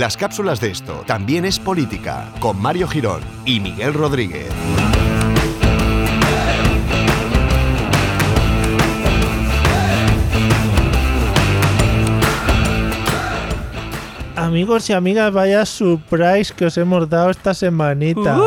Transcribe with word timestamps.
Las 0.00 0.16
cápsulas 0.16 0.62
de 0.62 0.70
esto 0.70 1.04
también 1.06 1.44
es 1.44 1.58
política 1.58 2.32
con 2.40 2.58
Mario 2.58 2.88
Girón 2.88 3.20
y 3.44 3.60
Miguel 3.60 3.92
Rodríguez. 3.92 4.48
Amigos 14.36 14.88
y 14.88 14.94
amigas, 14.94 15.30
vaya 15.34 15.66
surprise 15.66 16.54
que 16.56 16.64
os 16.64 16.78
hemos 16.78 17.06
dado 17.06 17.28
esta 17.28 17.52
semanita. 17.52 18.38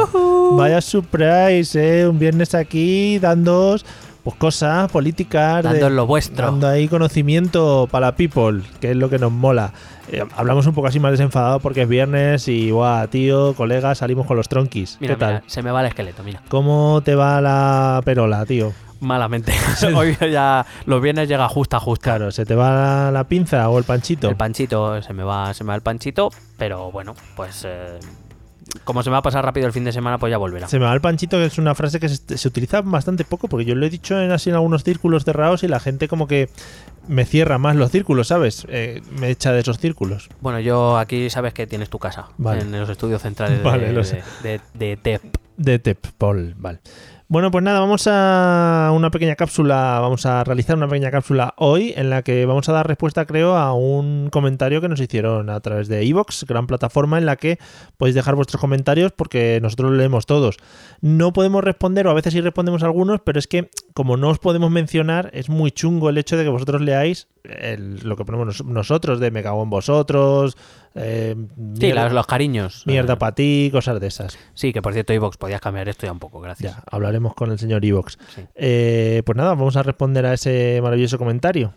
Vaya 0.53 0.81
surprise, 0.81 1.75
¿eh? 1.75 2.07
Un 2.07 2.17
viernes 2.17 2.55
aquí 2.55 3.19
dando 3.19 3.77
pues 4.23 4.35
cosas 4.37 4.91
políticas. 4.91 5.63
Dando 5.63 5.89
lo 5.89 6.07
vuestro. 6.07 6.45
Dando 6.45 6.67
ahí 6.67 6.87
conocimiento 6.87 7.87
para 7.91 8.07
la 8.07 8.15
people, 8.15 8.61
que 8.79 8.91
es 8.91 8.97
lo 8.97 9.09
que 9.09 9.19
nos 9.19 9.31
mola. 9.31 9.73
Eh, 10.11 10.23
hablamos 10.35 10.65
un 10.67 10.73
poco 10.73 10.87
así 10.87 10.99
más 10.99 11.11
desenfadado 11.11 11.59
porque 11.59 11.83
es 11.83 11.89
viernes 11.89 12.47
y, 12.47 12.71
guau, 12.71 13.07
tío, 13.07 13.53
colega, 13.53 13.95
salimos 13.95 14.25
con 14.25 14.37
los 14.37 14.49
tronquis. 14.49 14.97
Mira, 14.99 15.15
¿Qué 15.15 15.19
tal? 15.19 15.33
mira, 15.35 15.43
se 15.47 15.61
me 15.61 15.71
va 15.71 15.81
el 15.81 15.87
esqueleto, 15.87 16.23
mira. 16.23 16.41
¿Cómo 16.49 17.01
te 17.03 17.15
va 17.15 17.41
la 17.41 18.01
perola, 18.03 18.45
tío? 18.45 18.73
Malamente. 19.01 19.53
Hoy 19.95 20.17
ya 20.31 20.65
los 20.85 21.01
viernes 21.01 21.27
llega 21.27 21.49
justa, 21.49 21.79
justa. 21.79 22.03
Claro, 22.03 22.31
¿se 22.31 22.45
te 22.45 22.55
va 22.55 23.11
la 23.11 23.25
pinza 23.25 23.67
o 23.69 23.77
el 23.77 23.83
panchito? 23.83 24.29
El 24.29 24.37
panchito, 24.37 25.01
se 25.01 25.13
me 25.13 25.23
va, 25.23 25.53
se 25.53 25.65
me 25.65 25.69
va 25.69 25.75
el 25.75 25.81
panchito, 25.81 26.31
pero 26.57 26.89
bueno, 26.91 27.13
pues 27.35 27.65
eh, 27.65 27.99
como 28.83 29.03
se 29.03 29.09
me 29.09 29.13
va 29.13 29.19
a 29.19 29.21
pasar 29.21 29.43
rápido 29.45 29.67
el 29.67 29.73
fin 29.73 29.83
de 29.83 29.91
semana, 29.91 30.17
pues 30.17 30.31
ya 30.31 30.37
volverá. 30.37 30.67
Se 30.67 30.79
me 30.79 30.85
va 30.85 30.93
el 30.93 31.01
panchito, 31.01 31.37
que 31.37 31.45
es 31.45 31.57
una 31.57 31.75
frase 31.75 31.99
que 31.99 32.09
se, 32.09 32.37
se 32.37 32.47
utiliza 32.47 32.81
bastante 32.81 33.23
poco, 33.25 33.47
porque 33.47 33.65
yo 33.65 33.75
lo 33.75 33.85
he 33.85 33.89
dicho 33.89 34.19
en 34.19 34.31
así 34.31 34.49
en 34.49 34.55
algunos 34.55 34.83
círculos 34.83 35.25
cerrados 35.25 35.63
y 35.63 35.67
la 35.67 35.79
gente 35.79 36.07
como 36.07 36.27
que 36.27 36.49
me 37.07 37.25
cierra 37.25 37.57
más 37.57 37.75
los 37.75 37.91
círculos, 37.91 38.27
¿sabes? 38.29 38.65
Eh, 38.69 39.01
me 39.19 39.29
echa 39.29 39.51
de 39.51 39.59
esos 39.59 39.77
círculos. 39.79 40.29
Bueno, 40.41 40.59
yo 40.59 40.97
aquí 40.97 41.29
sabes 41.29 41.53
que 41.53 41.67
tienes 41.67 41.89
tu 41.89 41.99
casa, 41.99 42.27
Vale. 42.37 42.61
en 42.61 42.71
los 42.71 42.89
estudios 42.89 43.21
centrales 43.21 43.57
de, 43.59 43.63
Vale, 43.63 43.91
de, 43.93 44.03
sé. 44.03 44.23
de- 44.43 44.61
de 44.73 44.97
TEP. 44.97 45.21
De 45.57 45.77
Teppol, 45.79 46.55
vale. 46.57 46.79
Bueno, 47.33 47.49
pues 47.49 47.63
nada, 47.63 47.79
vamos 47.79 48.05
a 48.05 48.91
una 48.93 49.09
pequeña 49.09 49.35
cápsula, 49.35 49.97
vamos 49.99 50.23
a 50.27 50.43
realizar 50.43 50.77
una 50.77 50.87
pequeña 50.87 51.09
cápsula 51.09 51.55
hoy 51.57 51.91
en 51.97 52.11
la 52.11 52.21
que 52.21 52.45
vamos 52.45 52.69
a 52.69 52.73
dar 52.73 52.87
respuesta, 52.87 53.25
creo, 53.25 53.55
a 53.55 53.73
un 53.73 54.29
comentario 54.29 54.81
que 54.81 54.87
nos 54.87 55.01
hicieron 55.01 55.49
a 55.49 55.59
través 55.59 55.87
de 55.87 56.07
Evox, 56.07 56.45
gran 56.47 56.67
plataforma 56.67 57.17
en 57.17 57.25
la 57.25 57.35
que 57.37 57.57
podéis 57.97 58.13
dejar 58.13 58.35
vuestros 58.35 58.61
comentarios 58.61 59.13
porque 59.13 59.57
nosotros 59.63 59.93
leemos 59.93 60.27
todos. 60.27 60.57
No 61.01 61.33
podemos 61.33 61.63
responder, 61.63 62.05
o 62.05 62.11
a 62.11 62.13
veces 62.13 62.33
sí 62.33 62.41
respondemos 62.41 62.83
algunos, 62.83 63.21
pero 63.21 63.39
es 63.39 63.47
que 63.47 63.71
como 63.95 64.15
no 64.15 64.29
os 64.29 64.37
podemos 64.37 64.69
mencionar, 64.69 65.31
es 65.33 65.49
muy 65.49 65.71
chungo 65.71 66.09
el 66.09 66.19
hecho 66.19 66.37
de 66.37 66.43
que 66.43 66.51
vosotros 66.51 66.81
leáis 66.81 67.29
el- 67.43 67.99
lo 68.07 68.15
que 68.15 68.25
ponemos 68.25 68.47
nos- 68.47 68.65
nosotros, 68.65 69.19
de 69.19 69.31
me 69.31 69.43
cago 69.43 69.61
en 69.63 69.69
vosotros, 69.69 70.55
eh, 70.95 71.35
Sí, 71.35 71.61
mierda, 71.85 72.03
los, 72.05 72.13
los 72.13 72.27
cariños. 72.27 72.83
mierda 72.85 73.13
Eh, 73.13 73.17
para 73.17 73.35
ti, 73.35 73.69
cosas 73.71 73.99
de 73.99 74.07
esas. 74.07 74.37
Sí, 74.53 74.71
que 74.73 74.81
por 74.81 74.93
cierto, 74.93 75.13
Ivox, 75.13 75.37
podías 75.37 75.59
cambiar 75.61 75.89
esto 75.89 76.05
ya 76.05 76.11
un 76.11 76.19
poco, 76.19 76.39
gracias. 76.39 76.75
Ya, 76.75 76.83
hablaremos 76.89 77.33
con 77.33 77.51
el 77.51 77.59
señor 77.59 77.83
Evox. 77.83 78.17
Sí. 78.35 78.45
Eh, 78.55 79.23
pues 79.25 79.35
nada, 79.35 79.49
vamos 79.51 79.75
a 79.75 79.83
responder 79.83 80.25
a 80.25 80.33
ese 80.33 80.79
maravilloso 80.81 81.17
comentario. 81.17 81.73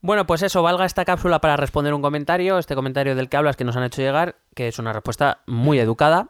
Bueno, 0.00 0.26
pues 0.26 0.42
eso, 0.42 0.62
valga 0.62 0.84
esta 0.84 1.04
cápsula 1.04 1.40
para 1.40 1.56
responder 1.56 1.94
un 1.94 2.02
comentario, 2.02 2.58
este 2.58 2.74
comentario 2.74 3.14
del 3.14 3.28
que 3.28 3.36
hablas 3.36 3.56
que 3.56 3.64
nos 3.64 3.76
han 3.76 3.84
hecho 3.84 4.02
llegar, 4.02 4.34
que 4.54 4.66
es 4.68 4.78
una 4.80 4.92
respuesta 4.92 5.42
muy 5.46 5.78
educada. 5.78 6.28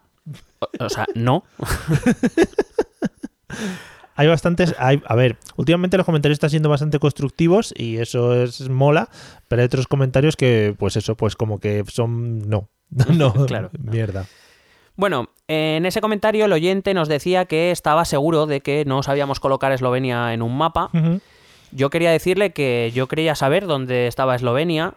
O, 0.58 0.84
o 0.84 0.88
sea, 0.91 1.06
no. 1.14 1.44
Hay 4.22 4.28
bastantes. 4.28 4.72
Hay, 4.78 5.02
a 5.04 5.16
ver, 5.16 5.36
últimamente 5.56 5.96
los 5.96 6.06
comentarios 6.06 6.36
están 6.36 6.50
siendo 6.50 6.68
bastante 6.68 7.00
constructivos 7.00 7.74
y 7.76 7.96
eso 7.96 8.40
es 8.40 8.68
mola, 8.68 9.08
pero 9.48 9.62
hay 9.62 9.66
otros 9.66 9.88
comentarios 9.88 10.36
que, 10.36 10.76
pues 10.78 10.94
eso, 10.96 11.16
pues 11.16 11.34
como 11.34 11.58
que 11.58 11.82
son. 11.88 12.48
No. 12.48 12.68
No, 13.08 13.32
Claro, 13.46 13.70
mierda. 13.80 14.26
Bueno, 14.94 15.30
en 15.48 15.86
ese 15.86 16.00
comentario 16.00 16.44
el 16.44 16.52
oyente 16.52 16.94
nos 16.94 17.08
decía 17.08 17.46
que 17.46 17.72
estaba 17.72 18.04
seguro 18.04 18.46
de 18.46 18.60
que 18.60 18.84
no 18.84 19.02
sabíamos 19.02 19.40
colocar 19.40 19.72
Eslovenia 19.72 20.34
en 20.34 20.42
un 20.42 20.56
mapa. 20.56 20.90
Yo 21.72 21.90
quería 21.90 22.12
decirle 22.12 22.52
que 22.52 22.92
yo 22.94 23.08
creía 23.08 23.34
saber 23.34 23.66
dónde 23.66 24.06
estaba 24.06 24.36
Eslovenia, 24.36 24.94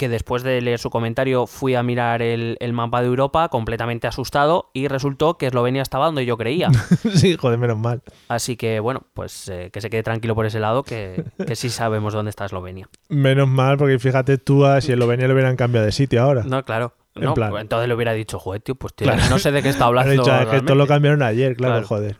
que 0.00 0.08
después 0.08 0.42
de 0.42 0.60
leer 0.62 0.78
su 0.78 0.88
comentario 0.90 1.46
fui 1.46 1.74
a 1.74 1.82
mirar 1.82 2.22
el, 2.22 2.56
el 2.60 2.72
mapa 2.72 3.02
de 3.02 3.08
Europa 3.08 3.48
completamente 3.50 4.06
asustado 4.08 4.70
y 4.72 4.88
resultó 4.88 5.36
que 5.36 5.46
Eslovenia 5.46 5.82
estaba 5.82 6.06
donde 6.06 6.24
yo 6.24 6.36
creía. 6.38 6.70
sí, 7.14 7.36
joder, 7.36 7.58
menos 7.58 7.78
mal. 7.78 8.00
Así 8.28 8.56
que 8.56 8.80
bueno, 8.80 9.02
pues 9.14 9.48
eh, 9.48 9.70
que 9.72 9.80
se 9.80 9.90
quede 9.90 10.02
tranquilo 10.02 10.34
por 10.34 10.46
ese 10.46 10.58
lado, 10.58 10.82
que, 10.82 11.24
que 11.46 11.54
sí 11.54 11.68
sabemos 11.70 12.14
dónde 12.14 12.30
está 12.30 12.46
Eslovenia. 12.46 12.88
Menos 13.10 13.46
mal, 13.48 13.76
porque 13.76 13.98
fíjate 13.98 14.38
tú, 14.38 14.64
a 14.64 14.80
si 14.80 14.92
Eslovenia 14.92 15.28
lo 15.28 15.34
hubieran 15.34 15.56
cambiado 15.56 15.84
de 15.86 15.92
sitio 15.92 16.22
ahora. 16.22 16.42
No, 16.44 16.64
claro. 16.64 16.94
En 17.16 17.24
No, 17.24 17.34
plan- 17.34 17.50
pues 17.50 17.62
entonces 17.62 17.88
le 17.88 17.94
hubiera 17.94 18.12
dicho, 18.12 18.38
joder, 18.38 18.62
tío, 18.62 18.76
pues 18.76 18.94
tío, 18.94 19.06
Claro. 19.08 19.20
no 19.28 19.38
sé 19.38 19.50
de 19.52 19.62
qué 19.62 19.68
está 19.68 19.84
hablando. 19.86 20.12
dicho, 20.12 20.30
"Ah, 20.32 20.42
es 20.42 20.48
que 20.48 20.56
esto 20.56 20.74
lo 20.74 20.86
realmente". 20.86 20.88
cambiaron 20.94 21.22
ayer, 21.22 21.56
claro, 21.56 21.74
Claro. 21.74 21.86
joder. 21.88 22.16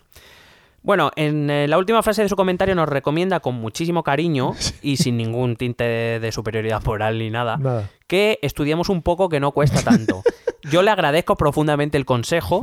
Bueno, 0.83 1.11
en 1.17 1.51
eh, 1.51 1.69
la 1.69 1.77
última 1.79 2.03
frase 2.03 2.23
de 2.23 2.29
su 2.29 2.37
comentario 2.37 2.75
nos 2.75 2.89
recomienda 2.89 3.41
con 3.41 3.55
muchísimo 3.57 4.03
cariño 4.03 4.53
y 4.83 4.97
sin 4.97 5.17
ningún 5.17 5.57
tinte 5.57 5.85
de, 5.85 6.21
de 6.21 6.33
superioridad 6.33 6.83
moral 6.85 7.19
ni 7.19 7.31
nada, 7.31 7.57
Nada. 7.59 7.91
que 8.07 8.39
estudiemos 8.43 8.89
un 8.89 9.03
poco 9.03 9.29
que 9.29 9.41
no 9.41 9.53
cuesta 9.53 9.83
tanto. 9.83 10.23
Yo 10.71 10.83
le 10.83 10.91
agradezco 10.91 11.37
profundamente 11.37 11.97
el 11.97 12.05
consejo, 12.05 12.61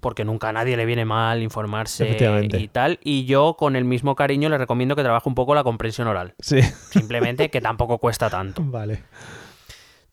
porque 0.00 0.24
nunca 0.24 0.48
a 0.48 0.52
nadie 0.52 0.76
le 0.76 0.84
viene 0.84 1.04
mal 1.04 1.42
informarse 1.42 2.16
y 2.58 2.68
tal, 2.68 2.98
y 3.04 3.24
yo 3.24 3.54
con 3.56 3.76
el 3.76 3.84
mismo 3.84 4.16
cariño 4.16 4.48
le 4.48 4.58
recomiendo 4.58 4.96
que 4.96 5.02
trabaje 5.02 5.28
un 5.28 5.36
poco 5.36 5.54
la 5.54 5.62
comprensión 5.62 6.08
oral. 6.08 6.34
Sí, 6.40 6.60
Simplemente 6.90 7.50
que 7.50 7.60
tampoco 7.60 7.98
cuesta 7.98 8.28
tanto. 8.30 8.62
vale. 8.66 9.04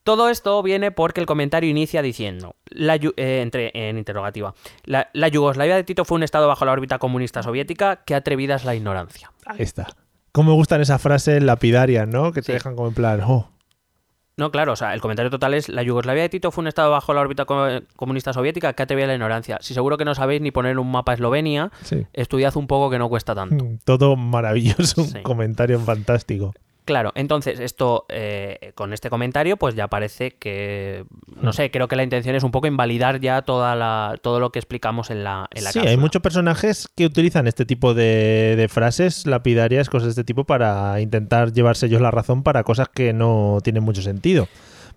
Todo 0.06 0.30
esto 0.30 0.62
viene 0.64 0.92
porque 0.92 1.20
el 1.20 1.26
comentario 1.26 1.70
inicia 1.70 2.02
diciendo, 2.02 2.56
la 2.70 2.96
Yu- 2.96 3.14
eh, 3.18 3.42
entre, 3.42 3.72
en 3.74 3.98
interrogativa, 3.98 4.54
la, 4.86 5.10
la 5.14 5.28
Yugoslavia 5.28 5.76
de 5.76 5.84
Tito 5.84 6.06
fue 6.06 6.16
un 6.16 6.24
estado 6.24 6.48
bajo 6.48 6.64
la 6.64 6.72
órbita 6.72 7.00
comunista 7.00 7.42
soviética, 7.44 8.04
qué 8.06 8.16
atrevida 8.16 8.56
es 8.56 8.66
la 8.66 8.76
ignorancia. 8.76 9.32
Ahí 9.48 9.58
está. 9.62 9.88
Cómo 10.32 10.52
me 10.52 10.56
gustan 10.56 10.80
esas 10.82 11.02
frases 11.02 11.42
lapidarias, 11.42 12.08
¿no? 12.08 12.32
Que 12.32 12.42
te 12.42 12.46
Sí. 12.48 12.52
dejan 12.54 12.76
como 12.76 12.88
en 12.88 12.94
plan, 12.94 13.22
oh, 13.26 13.50
No, 14.38 14.52
claro, 14.52 14.74
o 14.74 14.76
sea, 14.76 14.94
el 14.94 15.00
comentario 15.00 15.32
total 15.32 15.54
es, 15.54 15.70
la 15.70 15.82
Yugoslavia 15.82 16.24
de 16.24 16.28
Tito 16.30 16.52
fue 16.52 16.62
un 16.62 16.68
estado 16.68 16.92
bajo 16.92 17.14
la 17.14 17.22
órbita 17.22 17.46
co- 17.46 17.68
comunista 17.96 18.34
soviética, 18.34 18.74
qué 18.74 18.84
atrevida 18.84 19.06
es 19.06 19.08
la 19.08 19.14
ignorancia. 19.16 19.58
Si 19.62 19.74
seguro 19.74 19.98
que 19.98 20.04
no 20.04 20.14
sabéis 20.14 20.42
ni 20.42 20.52
poner 20.52 20.78
un 20.78 20.92
mapa 20.92 21.14
a 21.14 21.16
Eslovenia, 21.16 21.72
sí. 21.84 22.06
estudiad 22.12 22.56
un 22.58 22.68
poco 22.68 22.90
que 22.90 23.00
no 23.00 23.08
cuesta 23.08 23.34
tanto. 23.34 23.66
Todo 23.86 24.18
maravilloso, 24.18 25.02
un 25.04 25.08
Sí. 25.08 25.22
comentario 25.24 25.80
fantástico. 25.80 26.54
Claro, 26.86 27.12
entonces 27.16 27.60
esto, 27.60 28.06
eh, 28.10 28.72
con 28.76 28.94
este 28.94 29.10
comentario, 29.10 29.58
pues 29.58 29.74
ya 29.74 29.88
parece 29.88 30.36
que, 30.36 31.06
no 31.36 31.52
sé, 31.52 31.72
creo 31.72 31.88
que 31.88 31.96
la 31.96 32.04
intención 32.04 32.36
es 32.36 32.44
un 32.44 32.52
poco 32.52 32.68
invalidar 32.68 33.20
ya 33.20 33.42
toda 33.42 33.76
la, 33.76 34.20
todo 34.22 34.40
lo 34.40 34.52
que 34.52 34.60
explicamos 34.60 35.10
en 35.10 35.24
la, 35.24 35.48
en 35.52 35.64
la 35.64 35.72
Sí, 35.72 35.80
hay 35.80 35.98
muchos 35.98 36.22
personajes 36.22 36.88
que 36.96 37.08
utilizan 37.08 37.48
este 37.48 37.66
tipo 37.66 37.96
de, 37.96 38.56
de 38.56 38.68
frases 38.70 39.26
lapidarias, 39.26 39.90
cosas 39.90 40.06
de 40.06 40.22
este 40.22 40.24
tipo, 40.24 40.44
para 40.44 41.02
intentar 41.02 41.52
llevarse 41.52 41.88
ellos 41.88 42.02
la 42.02 42.12
razón 42.12 42.44
para 42.44 42.64
cosas 42.64 42.88
que 42.88 43.14
no 43.14 43.58
tienen 43.64 43.82
mucho 43.82 44.04
sentido. 44.04 44.48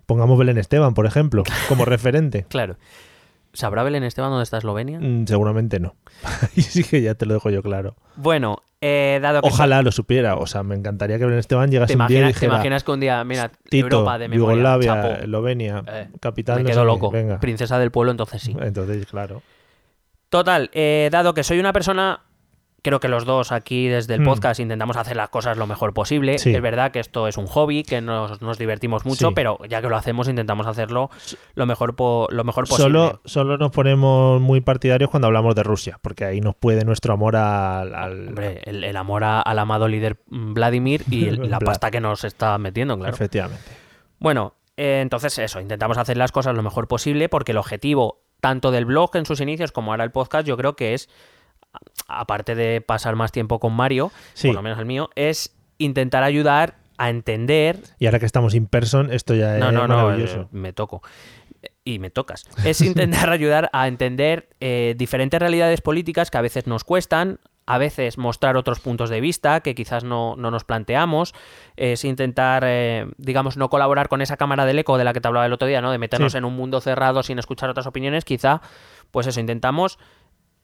Pongamos 0.05 0.37
Belén 0.37 0.59
Esteban, 0.59 0.93
por 0.93 1.07
ejemplo, 1.07 1.43
como 1.67 1.85
referente. 1.85 2.45
Claro. 2.49 2.77
¿Sabrá 3.53 3.83
Belén 3.83 4.03
Esteban 4.03 4.29
dónde 4.31 4.43
está 4.43 4.57
Eslovenia? 4.57 4.99
Mm, 4.99 5.25
Seguramente 5.25 5.79
no. 5.79 5.95
Ahí 6.23 6.61
sí 6.61 6.83
que 6.83 7.01
ya 7.01 7.15
te 7.15 7.25
lo 7.25 7.33
dejo 7.33 7.49
yo 7.49 7.61
claro. 7.63 7.95
Bueno, 8.15 8.57
eh, 8.81 9.19
dado 9.21 9.41
que... 9.41 9.47
Ojalá 9.47 9.81
lo 9.81 9.91
supiera. 9.91 10.35
O 10.35 10.45
sea, 10.47 10.63
me 10.63 10.75
encantaría 10.75 11.17
que 11.17 11.25
Belén 11.25 11.39
Esteban 11.39 11.69
llegase 11.71 11.95
¿Te 11.95 12.01
un 12.01 12.07
día 12.07 12.29
y 12.29 12.33
te 12.33 12.45
imaginas 12.45 12.83
que 12.83 12.91
un 12.91 12.99
día, 12.99 13.23
mira, 13.23 13.51
Tito, 13.69 13.87
Europa 13.87 14.17
de 14.17 14.27
memoria, 14.29 14.55
Yugoslavia, 14.55 14.93
chapo, 14.93 15.23
Eslovenia, 15.23 15.83
Eh, 15.87 16.09
capital 16.19 16.57
me 16.57 16.63
no 16.63 16.69
quedo 16.69 16.85
loco. 16.85 17.11
Venga. 17.11 17.39
Princesa 17.39 17.79
del 17.79 17.91
pueblo, 17.91 18.11
entonces 18.11 18.41
sí. 18.41 18.55
Entonces, 18.59 19.05
claro. 19.05 19.41
Total, 20.29 20.69
eh, 20.73 21.09
dado 21.11 21.33
que 21.33 21.43
soy 21.43 21.59
una 21.59 21.73
persona 21.73 22.21
Creo 22.81 22.99
que 22.99 23.07
los 23.09 23.25
dos 23.25 23.51
aquí 23.51 23.87
desde 23.87 24.13
el 24.15 24.21
Hmm. 24.21 24.25
podcast 24.25 24.59
intentamos 24.59 24.95
hacer 24.97 25.15
las 25.17 25.29
cosas 25.29 25.57
lo 25.57 25.67
mejor 25.67 25.93
posible. 25.93 26.37
Sí. 26.39 26.53
Es 26.55 26.61
verdad 26.61 26.91
que 26.91 26.99
esto 26.99 27.27
es 27.27 27.37
un 27.37 27.47
hobby, 27.47 27.83
que 27.83 27.99
nos, 28.01 28.41
nos 28.41 28.57
divertimos 28.57 29.05
mucho, 29.05 29.27
Sí. 29.29 29.33
pero 29.35 29.59
ya 29.67 29.81
que 29.81 29.89
lo 29.89 29.97
hacemos 29.97 30.27
intentamos 30.27 30.65
hacerlo 30.67 31.09
lo 31.55 31.65
mejor, 31.65 31.95
po- 31.95 32.27
lo 32.31 32.43
mejor 32.43 32.67
posible. 32.67 32.83
Solo, 32.99 33.21
solo 33.25 33.57
nos 33.57 33.71
ponemos 33.71 34.39
muy 34.41 34.61
partidarios 34.61 35.09
cuando 35.09 35.27
hablamos 35.27 35.55
de 35.55 35.63
Rusia, 35.63 35.99
porque 36.01 36.25
ahí 36.25 36.41
nos 36.41 36.55
puede 36.55 36.85
nuestro 36.85 37.13
amor 37.13 37.35
al... 37.35 37.93
al- 37.95 38.27
Hombre, 38.29 38.61
el, 38.63 38.83
el 38.83 38.95
amor 38.97 39.23
a- 39.23 39.41
al 39.41 39.59
amado 39.59 39.87
líder 39.87 40.21
mm, 40.27 40.53
Vladimir 40.53 41.03
y 41.09 41.25
el- 41.27 41.49
la 41.49 41.59
pasta 41.59 41.91
que 41.91 41.99
nos 41.99 42.23
está 42.23 42.57
metiendo, 42.57 42.97
claro. 42.97 43.13
Efectivamente. 43.13 43.63
Bueno, 44.19 44.53
eh, 44.77 44.99
entonces 45.01 45.37
eso, 45.39 45.59
intentamos 45.59 45.97
hacer 45.97 46.15
las 46.17 46.31
cosas 46.31 46.55
lo 46.55 46.63
mejor 46.63 46.87
posible 46.87 47.27
porque 47.29 47.51
el 47.51 47.57
objetivo 47.57 48.21
tanto 48.41 48.71
del 48.71 48.85
blog 48.85 49.15
en 49.17 49.25
sus 49.25 49.41
inicios 49.41 49.73
como 49.73 49.91
ahora 49.91 50.05
el 50.05 50.11
podcast 50.11 50.47
yo 50.47 50.55
creo 50.55 50.77
que 50.77 50.93
es, 50.93 51.09
aparte 52.07 52.55
de 52.55 52.81
pasar 52.81 53.15
más 53.15 53.31
tiempo 53.31 53.59
con 53.59 53.73
Mario, 53.73 54.11
Sí. 54.33 54.47
por 54.47 54.55
lo 54.55 54.61
menos 54.61 54.79
el 54.79 54.85
mío, 54.85 55.09
es 55.15 55.55
intentar 55.77 56.23
ayudar 56.23 56.75
a 56.97 57.09
entender... 57.09 57.79
Y 57.99 58.05
ahora 58.07 58.19
que 58.19 58.25
estamos 58.25 58.53
in 58.55 58.65
person, 58.67 59.11
esto 59.11 59.33
ya 59.35 59.55
es 59.55 59.59
No, 59.59 59.71
no, 59.71 59.87
no, 59.87 60.03
maravilloso. 60.03 60.41
eh, 60.41 60.47
me 60.51 60.73
toco. 60.73 61.01
Y 61.85 61.99
me 61.99 62.09
tocas. 62.09 62.43
Es 62.65 62.81
intentar 62.81 63.29
ayudar 63.31 63.69
a 63.73 63.87
entender 63.87 64.49
eh, 64.59 64.95
diferentes 64.97 65.39
realidades 65.39 65.81
políticas 65.81 66.29
que 66.31 66.37
a 66.37 66.41
veces 66.41 66.67
nos 66.67 66.83
cuestan, 66.83 67.39
a 67.65 67.77
veces 67.77 68.17
mostrar 68.17 68.57
otros 68.57 68.79
puntos 68.79 69.09
de 69.09 69.21
vista 69.21 69.61
que 69.61 69.75
quizás 69.75 70.03
no, 70.03 70.35
no 70.35 70.51
nos 70.51 70.63
planteamos, 70.63 71.33
es 71.77 72.03
intentar, 72.03 72.63
eh, 72.65 73.05
digamos, 73.17 73.57
no 73.57 73.69
colaborar 73.69 74.09
con 74.09 74.21
esa 74.21 74.37
cámara 74.37 74.65
del 74.65 74.79
eco 74.79 74.97
de 74.97 75.03
la 75.03 75.13
que 75.13 75.21
te 75.21 75.27
hablaba 75.27 75.45
el 75.45 75.53
otro 75.53 75.67
día, 75.67 75.79
¿no? 75.81 75.91
De 75.91 75.99
meternos 75.99 76.31
Sí. 76.33 76.37
en 76.39 76.45
un 76.45 76.55
mundo 76.55 76.81
cerrado 76.81 77.21
sin 77.23 77.37
escuchar 77.39 77.69
otras 77.69 77.85
opiniones, 77.85 78.25
quizá, 78.25 78.61
pues 79.11 79.27
eso, 79.27 79.39
intentamos, 79.39 79.99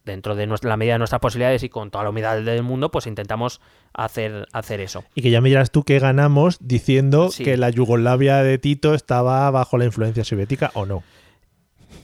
dentro 0.06 0.36
de 0.36 0.48
nuestra- 0.48 0.70
la 0.70 0.78
medida 0.78 0.94
de 0.94 1.00
nuestras 1.00 1.20
posibilidades 1.20 1.64
y 1.64 1.70
con 1.70 1.92
toda 1.92 2.04
la 2.04 2.12
humildad 2.12 2.40
del 2.42 2.64
mundo, 2.64 2.92
pues 2.92 3.08
intentamos 3.08 3.60
hacer, 3.94 4.48
hacer 4.54 4.80
eso. 4.82 5.04
Y 5.16 5.22
que 5.22 5.32
ya 5.32 5.42
me 5.42 5.50
dirás 5.50 5.72
tú 5.72 5.84
qué 5.84 6.00
ganamos 6.00 6.58
diciendo 6.62 7.30
Sí. 7.32 7.44
que 7.44 7.58
la 7.58 7.70
Yugoslavia 7.70 8.38
de 8.44 8.58
Tito 8.58 8.94
estaba 8.94 9.50
bajo 9.52 9.78
la 9.78 9.86
influencia 9.86 10.24
soviética 10.24 10.72
o 10.76 10.86
no. 10.86 11.04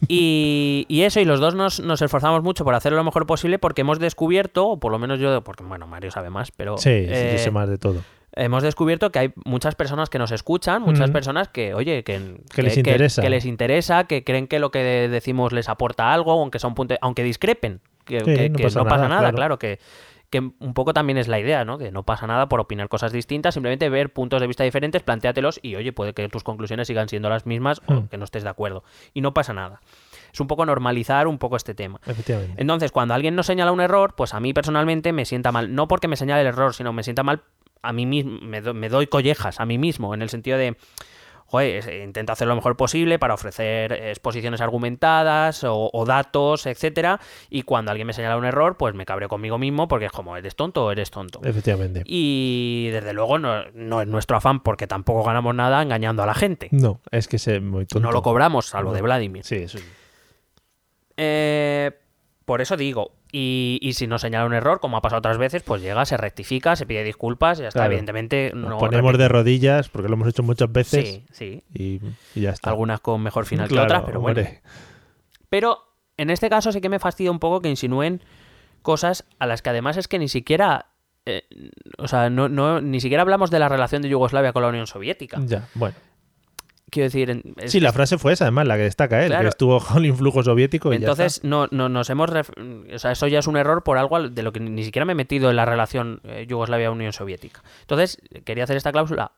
Y, 0.08 0.86
y 0.90 1.02
eso, 1.04 1.20
y 1.20 1.26
los 1.26 1.40
dos 1.40 1.54
nos, 1.54 1.80
nos 1.80 2.02
esforzamos 2.02 2.42
mucho 2.44 2.64
por 2.64 2.74
hacerlo 2.74 2.98
lo 2.98 3.04
mejor 3.04 3.28
posible 3.28 3.60
porque 3.60 3.82
hemos 3.82 4.00
descubierto, 4.00 4.68
o 4.68 4.80
por 4.80 4.92
lo 4.92 5.00
menos 5.00 5.20
yo, 5.20 5.44
porque 5.44 5.64
bueno, 5.64 5.86
Mario 5.88 6.12
sabe 6.12 6.30
más, 6.30 6.52
pero 6.52 6.78
Sí, 6.78 6.90
sí, 6.90 7.06
eh, 7.10 7.38
sé 7.38 7.52
más 7.52 7.70
de 7.70 7.78
todo. 7.78 8.02
hemos 8.34 8.64
descubierto 8.64 9.12
que 9.12 9.20
hay 9.20 9.34
muchas 9.46 9.76
personas 9.76 10.10
que 10.10 10.18
nos 10.18 10.32
escuchan, 10.32 10.82
muchas 10.82 11.10
Mm. 11.10 11.14
personas 11.14 11.48
que, 11.50 11.74
oye, 11.74 12.04
que, 12.04 12.38
Que 12.56 12.64
les 12.64 12.78
interesa. 12.78 13.22
que 13.22 13.30
les 13.30 13.46
interesa, 13.46 14.06
que 14.06 14.24
creen 14.24 14.48
que 14.48 14.60
lo 14.60 14.72
que 14.72 14.80
decimos 15.10 15.52
les 15.54 15.70
aporta 15.70 16.12
algo, 16.14 16.32
aunque 16.32 16.58
son 16.58 16.74
punto- 16.74 16.96
aunque 17.02 17.24
discrepen, 17.24 17.82
que, 18.06 18.20
Sí, 18.20 18.26
que- 18.26 18.50
no 18.50 18.58
que 18.58 18.64
pasa 18.64 18.80
no 18.80 18.86
pasa 18.86 18.98
nada, 19.04 19.10
nada, 19.10 19.20
claro. 19.32 19.36
claro, 19.36 19.60
que, 19.60 19.80
que 20.30 20.40
un 20.40 20.74
poco 20.74 20.94
también 20.94 21.18
es 21.18 21.28
la 21.28 21.40
idea, 21.40 21.66
¿no? 21.66 21.78
Que 21.78 21.92
no 21.92 22.04
pasa 22.04 22.26
nada 22.26 22.48
por 22.48 22.60
opinar 22.62 22.88
cosas 22.88 23.12
distintas, 23.12 23.54
simplemente 23.54 23.90
ver 23.90 24.14
puntos 24.14 24.40
de 24.40 24.48
vista 24.48 24.64
diferentes, 24.64 25.04
planteatelos 25.04 25.60
y, 25.62 25.76
oye, 25.76 25.92
puede 25.92 26.14
que 26.14 26.28
tus 26.30 26.44
conclusiones 26.44 26.88
sigan 26.88 27.10
siendo 27.10 27.30
las 27.30 27.46
mismas 27.46 27.82
o 27.88 27.94
Mm. 27.94 28.08
que 28.08 28.18
no 28.18 28.24
estés 28.24 28.44
de 28.44 28.50
acuerdo. 28.50 28.84
Y 29.14 29.20
no 29.22 29.34
pasa 29.34 29.54
nada. 29.54 29.82
Es 30.32 30.40
un 30.40 30.48
poco 30.48 30.66
normalizar 30.66 31.28
un 31.28 31.38
poco 31.38 31.58
este 31.58 31.74
tema. 31.76 32.00
Efectivamente. 32.06 32.56
Entonces, 32.62 32.92
cuando 32.94 33.14
alguien 33.14 33.36
nos 33.36 33.46
señala 33.46 33.74
un 33.74 33.82
error, 33.82 34.14
pues 34.16 34.34
a 34.34 34.40
mí 34.40 34.54
personalmente 34.54 35.12
me 35.12 35.26
sienta 35.26 35.52
mal. 35.52 35.76
No 35.76 35.90
porque 35.90 36.08
me 36.08 36.16
señale 36.16 36.42
el 36.42 36.48
error, 36.48 36.74
sino 36.74 36.94
me 36.94 37.04
sienta 37.04 37.24
mal 37.24 37.42
a 37.82 37.92
mí 37.92 38.06
mismo. 38.06 38.40
Me 38.42 38.90
doy 38.90 39.08
collejas 39.08 39.60
a 39.60 39.66
mí 39.66 39.78
mismo, 39.78 40.14
en 40.14 40.22
el 40.22 40.30
sentido 40.30 40.58
de. 40.58 40.78
Joder, 41.52 42.02
intento 42.02 42.32
hacer 42.32 42.48
lo 42.48 42.56
mejor 42.56 42.78
posible 42.78 43.20
para 43.20 43.34
ofrecer 43.34 43.92
exposiciones 43.92 44.62
argumentadas 44.62 45.66
o, 45.66 45.90
o 45.92 46.06
datos, 46.06 46.66
etcétera. 46.66 47.20
Y 47.50 47.64
cuando 47.64 47.92
alguien 47.92 48.08
me 48.08 48.14
señala 48.14 48.38
un 48.38 48.46
error, 48.46 48.78
pues 48.78 48.96
me 48.96 49.06
cabreo 49.06 49.28
conmigo 49.28 49.58
mismo 49.58 49.90
porque 49.90 50.06
es 50.06 50.14
como, 50.14 50.38
¿eres 50.38 50.56
tonto 50.56 50.86
o 50.86 50.92
eres 50.92 51.12
tonto? 51.12 51.42
Efectivamente. 51.44 52.04
Y 52.06 52.88
desde 52.94 53.12
luego 53.12 53.38
no, 53.38 53.66
no 53.74 54.02
es 54.02 54.08
nuestro 54.08 54.38
afán 54.38 54.62
porque 54.62 54.88
tampoco 54.88 55.26
ganamos 55.26 55.54
nada 55.54 55.82
engañando 55.82 56.24
a 56.24 56.26
la 56.26 56.36
gente. 56.36 56.70
No, 56.72 57.02
es 57.12 57.28
que 57.28 57.36
es 57.36 57.62
muy 57.62 57.86
tonto. 57.86 58.08
No 58.08 58.14
lo 58.14 58.22
cobramos, 58.22 58.68
salvo 58.68 58.94
de 58.94 59.02
Vladimir. 59.02 59.44
Sí, 59.44 59.56
eso. 59.56 59.78
Eh, 61.18 61.92
por 62.46 62.62
eso 62.62 62.78
digo, 62.78 63.12
y, 63.32 63.80
y 63.82 63.94
si 63.94 64.08
nos 64.08 64.22
señala 64.22 64.46
un 64.46 64.54
error, 64.54 64.80
como 64.80 64.98
ha 64.98 65.02
pasado 65.02 65.20
otras 65.20 65.38
veces, 65.38 65.64
pues 65.64 65.82
llega, 65.82 66.06
se 66.06 66.18
rectifica, 66.18 66.76
se 66.76 66.86
pide 66.86 67.04
disculpas 67.04 67.60
y 67.60 67.62
ya 67.64 67.70
está. 67.70 67.80
Claro. 67.80 67.92
Evidentemente, 67.94 68.52
Nos 68.54 68.70
no 68.72 68.78
ponemos 68.78 69.14
repet- 69.14 69.18
de 69.18 69.28
rodillas 69.30 69.90
porque 69.90 70.08
lo 70.10 70.16
hemos 70.16 70.28
hecho 70.28 70.44
muchas 70.44 70.72
veces 70.72 71.06
Sí, 71.06 71.26
sí. 71.32 71.64
y, 71.74 72.02
y 72.36 72.42
ya 72.42 72.50
está. 72.52 72.70
Algunas 72.70 73.00
con 73.00 73.22
mejor 73.22 73.46
final 73.46 73.68
Claro, 73.68 73.88
que 73.88 73.94
otras, 73.94 74.04
pero 74.06 74.20
bueno. 74.20 74.42
Pero 75.50 75.80
en 76.18 76.30
este 76.30 76.50
caso 76.50 76.72
sí 76.72 76.82
que 76.82 76.90
me 76.90 77.00
fastidia 77.00 77.32
un 77.32 77.40
poco 77.40 77.62
que 77.62 77.70
insinúen 77.70 78.22
cosas 78.82 79.26
a 79.40 79.46
las 79.48 79.62
que 79.62 79.70
además 79.70 79.98
es 79.98 80.08
que 80.08 80.20
ni 80.20 80.28
siquiera. 80.28 80.88
eh, 81.26 81.44
o 81.98 82.08
sea, 82.08 82.30
no, 82.30 82.50
no, 82.50 82.82
ni 82.82 83.00
siquiera 83.00 83.22
hablamos 83.22 83.52
de 83.52 83.60
la 83.60 83.70
relación 83.70 84.02
de 84.02 84.10
Yugoslavia 84.10 84.54
con 84.54 84.64
la 84.64 84.70
Unión 84.70 84.88
Soviética. 84.88 85.40
Ya, 85.46 85.68
bueno. 85.76 85.96
Quiero 86.92 87.06
decir, 87.06 87.42
es- 87.58 87.72
Sí, 87.72 87.80
la 87.80 87.92
frase 87.94 88.18
fue 88.20 88.34
esa, 88.34 88.44
además, 88.46 88.68
la 88.68 88.76
que 88.76 88.84
destaca 88.84 89.22
él, 89.24 89.30
Claro. 89.30 89.44
que 89.44 89.48
estuvo 89.50 89.74
bajo 89.80 89.98
el 89.98 90.06
influjo 90.06 90.44
soviético 90.44 90.92
y 90.94 90.98
Entonces, 90.98 91.44
no, 91.44 91.68
no, 91.72 91.90
nos 91.90 92.10
hemos. 92.12 92.30
ref- 92.30 92.94
O 92.94 93.00
sea, 93.00 93.12
eso 93.14 93.28
ya 93.28 93.40
es 93.40 93.48
un 93.48 93.58
error 93.58 93.82
por 93.84 93.98
algo 93.98 94.18
al- 94.18 94.36
de 94.36 94.44
lo 94.44 94.52
que 94.52 94.60
ni 94.60 94.84
siquiera 94.84 95.06
me 95.06 95.14
he 95.14 95.16
metido 95.16 95.50
en 95.50 95.56
la 95.56 95.66
relación 95.66 96.20
eh, 96.26 96.46
Yugoslavia-Unión 96.48 97.14
Soviética. 97.14 97.64
Entonces, 97.82 98.20
quería 98.46 98.66
hacer 98.66 98.78
esta 98.78 98.92
cláusula 98.92 99.32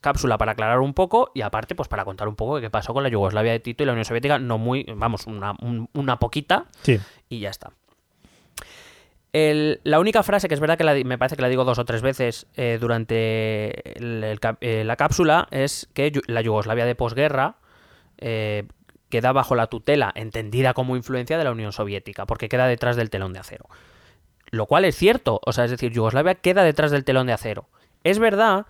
cápsula 0.00 0.36
para 0.36 0.52
aclarar 0.52 0.80
un 0.80 0.94
poco 0.94 1.30
y 1.32 1.42
aparte 1.42 1.76
pues 1.76 1.88
para 1.88 2.04
contar 2.04 2.26
un 2.26 2.34
poco 2.34 2.60
qué 2.60 2.70
pasó 2.70 2.92
con 2.92 3.04
la 3.04 3.08
Yugoslavia 3.08 3.52
de 3.52 3.60
Tito 3.60 3.84
y 3.84 3.86
la 3.86 3.92
Unión 3.92 4.04
Soviética, 4.04 4.38
no 4.40 4.58
muy, 4.58 4.84
vamos, 4.96 5.26
una, 5.28 5.52
un- 5.60 5.88
una 5.94 6.18
poquita 6.18 6.64
Sí, 6.82 6.98
y 7.28 7.38
ya 7.38 7.50
está. 7.50 7.70
El- 9.32 9.80
la 9.84 9.98
única 9.98 10.22
frase 10.22 10.46
que 10.48 10.54
es 10.54 10.60
verdad 10.60 10.76
que 10.76 10.84
la 10.84 10.94
me 11.04 11.16
parece 11.16 11.36
que 11.36 11.42
la 11.42 11.48
digo 11.48 11.64
dos 11.64 11.78
o 11.78 11.84
tres 11.86 12.02
veces 12.02 12.46
eh, 12.56 12.78
durante 12.80 13.98
el- 13.98 14.38
eh, 14.60 14.84
la 14.84 14.96
cápsula 14.96 15.48
es 15.50 15.88
que 15.94 16.12
la 16.26 16.42
Yugoslavia 16.42 16.84
de 16.84 16.94
posguerra 16.94 17.56
eh, 18.18 18.64
queda 19.08 19.32
bajo 19.32 19.54
la 19.54 19.66
tutela, 19.66 20.12
entendida 20.14 20.74
como 20.74 20.96
influencia 20.96 21.36
de 21.38 21.44
la 21.44 21.50
Unión 21.52 21.72
Soviética, 21.72 22.24
porque 22.26 22.48
queda 22.48 22.66
detrás 22.66 22.96
del 22.96 23.10
telón 23.10 23.32
de 23.32 23.40
acero. 23.40 23.66
Lo 24.50 24.66
cual 24.66 24.84
es 24.84 24.96
cierto, 24.96 25.40
o 25.44 25.52
sea, 25.52 25.64
es 25.64 25.70
decir, 25.70 25.92
Yugoslavia 25.92 26.34
queda 26.36 26.62
detrás 26.62 26.90
del 26.90 27.04
telón 27.04 27.26
de 27.26 27.32
acero. 27.32 27.68
Es 28.04 28.18
verdad, 28.18 28.66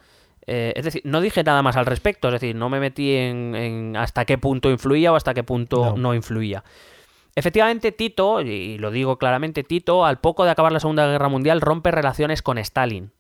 eh, 0.46 0.72
es 0.76 0.84
decir, 0.84 1.02
no 1.04 1.20
dije 1.20 1.42
nada 1.44 1.62
más 1.62 1.76
al 1.76 1.86
respecto, 1.86 2.28
es 2.28 2.34
decir, 2.34 2.54
no 2.56 2.68
me 2.70 2.80
metí 2.80 3.14
en, 3.14 3.54
en 3.54 3.96
hasta 3.96 4.24
qué 4.24 4.38
punto 4.38 4.70
influía 4.70 5.12
o 5.12 5.16
hasta 5.16 5.34
qué 5.34 5.42
punto 5.44 5.84
No. 5.86 5.96
no 5.96 6.14
influía. 6.14 6.62
Efectivamente, 7.34 7.92
Tito, 7.92 8.42
y 8.42 8.78
lo 8.78 8.90
digo 8.90 9.18
claramente, 9.18 9.64
Tito, 9.64 10.04
al 10.04 10.20
poco 10.20 10.44
de 10.44 10.50
acabar 10.50 10.72
la 10.72 10.80
Segunda 10.80 11.06
Guerra 11.06 11.28
Mundial, 11.28 11.60
rompe 11.60 11.90
relaciones 11.90 12.42
con 12.42 12.58
Stalin. 12.58 13.10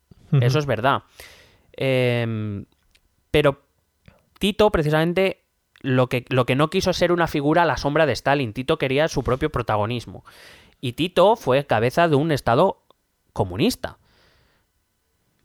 Eso 0.40 0.58
es 0.58 0.66
verdad. 0.66 1.02
Em, 1.72 2.64
pero 3.30 3.62
Tito, 4.38 4.70
precisamente, 4.70 5.42
lo 5.80 6.08
que, 6.08 6.24
lo 6.28 6.46
que 6.46 6.56
no 6.56 6.70
quiso 6.70 6.92
ser 6.92 7.12
una 7.12 7.26
figura 7.26 7.62
a 7.62 7.66
la 7.66 7.76
sombra 7.76 8.06
de 8.06 8.12
Stalin. 8.12 8.52
Tito 8.52 8.78
quería 8.78 9.08
su 9.08 9.22
propio 9.22 9.50
protagonismo. 9.50 10.24
Y 10.80 10.92
Tito 10.92 11.36
fue 11.36 11.66
cabeza 11.66 12.08
de 12.08 12.16
un 12.16 12.32
Estado 12.32 12.82
comunista. 13.32 13.98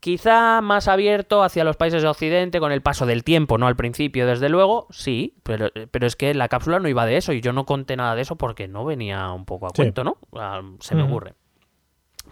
Quizá 0.08 0.62
más 0.62 0.88
abierto 0.88 1.44
hacia 1.44 1.66
los 1.66 1.76
países 1.76 2.02
de 2.02 2.08
Occidente 2.08 2.62
con 2.62 2.72
el 2.72 2.82
paso 2.82 3.06
del 3.06 3.26
tiempo, 3.26 3.58
no 3.58 3.68
al 3.68 3.76
principio, 3.76 4.26
desde 4.26 4.48
luego, 4.48 4.88
sí, 4.90 5.34
pero, 5.44 5.68
pero 5.92 6.08
es 6.08 6.16
que 6.16 6.34
la 6.34 6.48
cápsula 6.48 6.80
no 6.80 6.88
iba 6.88 7.06
de 7.06 7.18
eso 7.18 7.34
y 7.34 7.42
yo 7.42 7.52
no 7.52 7.66
conté 7.66 7.98
nada 7.98 8.16
de 8.16 8.22
eso 8.22 8.38
porque 8.38 8.70
no 8.70 8.86
venía 8.86 9.30
un 9.34 9.44
poco 9.44 9.66
a 9.66 9.72
Sí. 9.72 9.76
cuento, 9.76 10.06
¿no? 10.06 10.18
Ah, 10.34 10.62
Se 10.80 10.96
me 10.96 11.04
Ujú. 11.04 11.12
ocurre. 11.12 11.34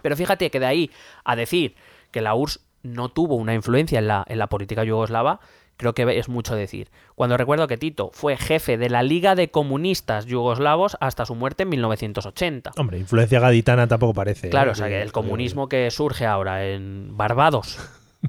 Pero 0.00 0.16
fíjate 0.16 0.50
que 0.50 0.58
de 0.58 0.64
ahí 0.64 0.90
a 1.22 1.36
decir 1.36 1.76
que 2.12 2.22
la 2.22 2.34
URSS 2.34 2.64
no 2.82 3.10
tuvo 3.10 3.34
una 3.34 3.52
influencia 3.52 3.98
en 3.98 4.06
la, 4.08 4.24
en 4.26 4.38
la 4.38 4.46
política 4.46 4.82
yugoslava, 4.82 5.40
creo 5.76 5.94
que 5.94 6.18
es 6.18 6.28
mucho 6.28 6.54
decir. 6.54 6.90
Cuando 7.14 7.36
recuerdo 7.36 7.66
que 7.66 7.76
Tito 7.76 8.10
fue 8.12 8.36
jefe 8.36 8.78
de 8.78 8.90
la 8.90 9.02
Liga 9.02 9.34
de 9.34 9.50
Comunistas 9.50 10.26
Yugoslavos 10.26 10.96
hasta 11.00 11.26
su 11.26 11.34
muerte 11.34 11.64
en 11.64 11.70
1980. 11.70 12.72
Hombre, 12.76 12.98
influencia 12.98 13.40
gaditana 13.40 13.86
tampoco 13.86 14.14
parece. 14.14 14.50
Claro, 14.50 14.70
¿eh? 14.70 14.72
o 14.72 14.74
sea 14.74 14.88
que 14.88 15.02
el 15.02 15.12
comunismo 15.12 15.68
que 15.68 15.90
surge 15.90 16.26
ahora 16.26 16.66
en 16.66 17.16
Barbados, 17.16 17.78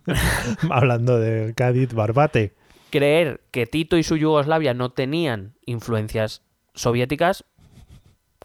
Hablando 0.69 1.19
del 1.19 1.55
Cádiz 1.55 1.93
Barbate. 1.93 2.53
creer 2.89 3.41
que 3.51 3.65
Tito 3.65 3.97
y 3.97 4.03
su 4.03 4.17
Yugoslavia 4.17 4.73
no 4.73 4.91
tenían 4.91 5.53
influencias 5.65 6.43
soviéticas, 6.73 7.45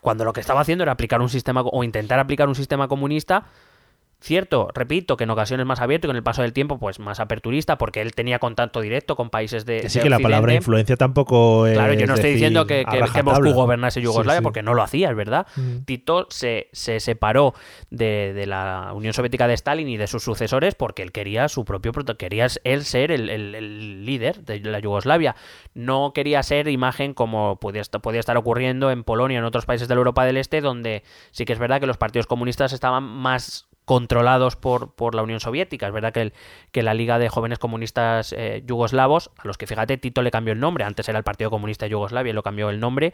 cuando 0.00 0.24
lo 0.24 0.32
que 0.32 0.40
estaba 0.40 0.60
haciendo 0.60 0.82
era 0.82 0.92
aplicar 0.92 1.20
un 1.20 1.28
sistema 1.28 1.62
o 1.62 1.84
intentar 1.84 2.18
aplicar 2.18 2.48
un 2.48 2.56
sistema 2.56 2.88
comunista, 2.88 3.46
cierto, 4.22 4.68
repito, 4.74 5.16
que 5.16 5.24
en 5.24 5.30
ocasiones 5.30 5.66
más 5.66 5.80
abierto 5.80 6.06
y 6.06 6.08
con 6.08 6.16
el 6.16 6.22
paso 6.22 6.42
del 6.42 6.52
tiempo 6.52 6.78
pues 6.78 6.98
más 6.98 7.20
aperturista, 7.20 7.76
porque 7.78 8.00
él 8.00 8.14
tenía 8.14 8.38
contacto 8.38 8.80
directo 8.80 9.16
con 9.16 9.30
países 9.30 9.66
de, 9.66 9.80
Que 9.82 9.88
sí 9.88 9.98
de 9.98 10.04
que 10.04 10.10
la 10.10 10.18
palabra 10.18 10.54
influencia 10.54 10.96
tampoco 10.96 11.66
es. 11.66 11.74
Claro, 11.74 11.92
yo 11.94 12.06
no 12.06 12.14
estoy 12.14 12.30
decir, 12.30 12.34
diciendo 12.34 12.66
que, 12.66 12.84
que, 12.90 13.00
que. 13.12 13.22
Moscú 13.22 13.52
gobernase 13.52 14.00
Yugoslavia, 14.00 14.38
Sí, 14.38 14.38
sí. 14.38 14.44
porque 14.44 14.62
no 14.62 14.74
lo 14.74 14.82
hacía, 14.82 15.10
es 15.10 15.16
verdad. 15.16 15.46
Mm. 15.56 15.78
Tito 15.84 16.26
se, 16.30 16.68
se 16.72 17.00
separó 17.00 17.54
de, 17.90 18.32
de 18.34 18.46
la 18.46 18.92
Unión 18.94 19.12
Soviética 19.12 19.46
de 19.46 19.54
Stalin 19.54 19.88
y 19.88 19.96
de 19.96 20.06
sus 20.06 20.22
sucesores 20.22 20.74
porque 20.74 21.02
él 21.02 21.12
quería 21.12 21.48
su 21.48 21.64
propio 21.64 21.92
quería 22.16 22.46
él 22.64 22.84
ser 22.84 23.10
el, 23.10 23.28
el- 23.30 23.54
el 23.54 24.04
líder 24.06 24.44
de 24.44 24.60
la 24.60 24.78
Yugoslavia. 24.78 25.34
No 25.74 26.12
quería 26.14 26.42
ser 26.42 26.68
imagen 26.68 27.14
como 27.14 27.56
podía, 27.56 27.80
est- 27.82 27.96
podía 27.96 28.20
estar 28.20 28.36
ocurriendo 28.36 28.90
en 28.90 29.04
Polonia 29.04 29.36
y 29.36 29.38
en 29.38 29.44
otros 29.44 29.66
países 29.66 29.88
de 29.88 29.94
la 29.94 29.98
Europa 30.00 30.24
del 30.24 30.36
Este, 30.36 30.60
donde 30.60 31.02
sí 31.30 31.44
que 31.44 31.52
es 31.52 31.58
verdad 31.58 31.80
que 31.80 31.86
los 31.86 31.96
partidos 31.96 32.26
comunistas 32.26 32.72
estaban 32.72 33.02
más 33.04 33.68
controlados 33.84 34.56
por, 34.56 34.94
por 34.94 35.14
la 35.14 35.22
Unión 35.22 35.40
Soviética. 35.40 35.86
Es 35.88 35.92
verdad 35.92 36.12
que, 36.12 36.20
el- 36.22 36.32
que 36.70 36.82
la 36.82 36.94
Liga 36.94 37.18
de 37.18 37.28
Jóvenes 37.28 37.58
Comunistas 37.58 38.32
eh, 38.36 38.62
Yugoslavos, 38.66 39.30
a 39.38 39.46
los 39.46 39.58
que 39.58 39.66
fíjate, 39.66 39.96
Tito 39.98 40.22
le 40.22 40.30
cambió 40.30 40.52
el 40.52 40.60
nombre, 40.60 40.84
antes 40.84 41.08
era 41.08 41.18
el 41.18 41.24
Partido 41.24 41.50
Comunista 41.50 41.86
de 41.86 41.90
Yugoslavia 41.90 42.30
y 42.30 42.34
lo 42.34 42.42
cambió 42.42 42.70
el 42.70 42.78
nombre, 42.80 43.12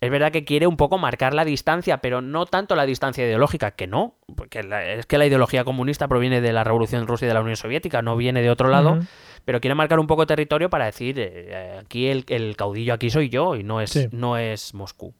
es 0.00 0.10
verdad 0.10 0.30
que 0.32 0.44
quiere 0.44 0.66
un 0.66 0.76
poco 0.76 0.98
marcar 0.98 1.32
la 1.32 1.44
distancia, 1.44 1.98
pero 1.98 2.20
no 2.20 2.44
tanto 2.44 2.74
la 2.76 2.84
distancia 2.84 3.24
ideológica, 3.24 3.70
que 3.70 3.86
no, 3.86 4.16
porque 4.36 4.62
la- 4.62 4.84
es 4.84 5.06
que 5.06 5.16
la 5.18 5.26
ideología 5.26 5.64
comunista 5.64 6.08
proviene 6.08 6.40
de 6.40 6.52
la 6.52 6.64
Revolución 6.64 7.06
Rusa 7.06 7.24
y 7.24 7.28
de 7.28 7.34
la 7.34 7.40
Unión 7.40 7.56
Soviética, 7.56 8.02
no 8.02 8.16
viene 8.16 8.42
de 8.42 8.50
otro 8.50 8.68
lado, 8.68 8.98
pero 9.44 9.60
quiere 9.60 9.74
marcar 9.76 10.00
un 10.00 10.06
poco 10.08 10.26
territorio 10.26 10.68
para 10.68 10.86
decir, 10.86 11.14
eh, 11.18 11.78
aquí 11.80 12.08
el, 12.08 12.24
el 12.28 12.56
caudillo 12.56 12.92
aquí 12.92 13.08
soy 13.10 13.28
yo 13.28 13.54
y 13.54 13.62
no 13.62 13.80
es, 13.80 13.90
Sí. 13.90 14.08
no 14.10 14.36
es 14.36 14.74
Moscú. 14.74 15.14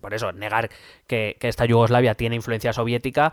Por 0.00 0.14
eso, 0.14 0.32
negar 0.32 0.70
que, 1.06 1.36
que 1.40 1.48
esta 1.48 1.64
Yugoslavia 1.66 2.14
tiene 2.14 2.36
influencia 2.36 2.72
soviética, 2.72 3.32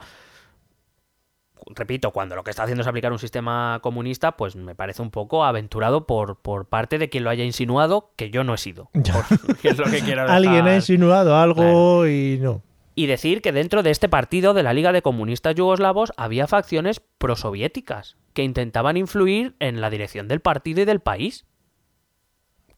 repito, 1.75 2.11
cuando 2.11 2.35
lo 2.35 2.43
que 2.43 2.49
está 2.51 2.63
haciendo 2.63 2.81
es 2.81 2.87
aplicar 2.87 3.11
un 3.11 3.19
sistema 3.19 3.79
comunista, 3.81 4.37
pues 4.37 4.55
me 4.55 4.75
parece 4.75 5.01
un 5.01 5.11
poco 5.11 5.43
aventurado 5.43 6.05
por, 6.07 6.39
por 6.41 6.65
parte 6.67 6.97
de 6.97 7.09
quien 7.09 7.23
lo 7.23 7.29
haya 7.29 7.43
insinuado, 7.43 8.11
que 8.15 8.29
yo 8.29 8.43
no 8.43 8.53
he 8.53 8.57
sido. 8.57 8.89
Por- 8.93 9.57
que 9.57 9.69
es 9.69 9.77
lo 9.77 9.85
que 9.85 9.99
quiero 10.01 10.21
dejar. 10.21 10.29
Alguien 10.37 10.67
ha 10.67 10.75
insinuado 10.75 11.35
algo 11.35 12.07
y 12.07 12.39
no. 12.41 12.61
Y 12.95 13.05
decir 13.05 13.41
que 13.43 13.51
dentro 13.51 13.83
de 13.83 13.91
este 13.91 14.09
partido 14.09 14.53
de 14.55 14.63
la 14.63 14.73
Liga 14.73 14.91
de 14.91 15.03
Comunistas 15.03 15.53
Yugoslavos 15.55 16.13
había 16.17 16.47
facciones 16.47 16.99
prosoviéticas 17.19 18.17
que 18.33 18.43
intentaban 18.43 18.97
influir 18.97 19.55
en 19.59 19.81
la 19.81 19.89
dirección 19.91 20.27
del 20.27 20.39
partido 20.39 20.81
y 20.81 20.85
del 20.85 20.99
país. 20.99 21.45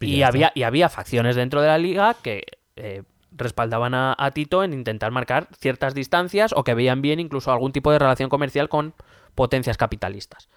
Y 0.01 0.21
había, 0.23 0.51
y 0.55 0.63
había 0.63 0.89
facciones 0.89 1.35
dentro 1.35 1.61
de 1.61 1.67
la 1.67 1.77
liga 1.77 2.15
que 2.21 2.43
eh, 2.77 3.03
respaldaban 3.31 3.93
a, 3.93 4.15
a 4.17 4.31
Tito 4.31 4.63
en 4.63 4.73
intentar 4.73 5.11
marcar 5.11 5.47
ciertas 5.57 5.93
distancias 5.93 6.51
o 6.55 6.63
que 6.63 6.73
veían 6.73 7.01
bien 7.01 7.19
incluso 7.19 7.51
algún 7.51 7.71
tipo 7.71 7.91
de 7.91 7.99
relación 7.99 8.29
comercial 8.29 8.69
con 8.69 8.93
potencias 9.35 9.77
capitalistas. 9.77 10.49